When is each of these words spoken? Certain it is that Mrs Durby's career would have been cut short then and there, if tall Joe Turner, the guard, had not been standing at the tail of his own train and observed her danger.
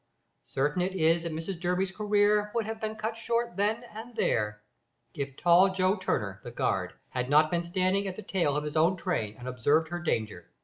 Certain 0.47 0.81
it 0.81 0.95
is 0.95 1.21
that 1.21 1.31
Mrs 1.31 1.59
Durby's 1.61 1.91
career 1.95 2.51
would 2.55 2.65
have 2.65 2.81
been 2.81 2.95
cut 2.95 3.15
short 3.15 3.55
then 3.55 3.83
and 3.93 4.15
there, 4.15 4.63
if 5.13 5.37
tall 5.37 5.71
Joe 5.71 5.95
Turner, 5.95 6.41
the 6.43 6.49
guard, 6.49 6.93
had 7.09 7.29
not 7.29 7.51
been 7.51 7.63
standing 7.63 8.07
at 8.07 8.15
the 8.15 8.23
tail 8.23 8.55
of 8.57 8.63
his 8.63 8.75
own 8.75 8.97
train 8.97 9.35
and 9.37 9.47
observed 9.47 9.89
her 9.89 9.99
danger. 10.01 10.49